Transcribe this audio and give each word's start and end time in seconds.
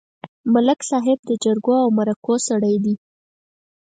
ملک 0.53 0.79
صاحب 0.89 1.19
د 1.25 1.31
جرګو 1.43 1.75
او 1.83 1.89
مرکو 1.97 2.33
سړی 2.47 2.75
دی. 2.83 2.95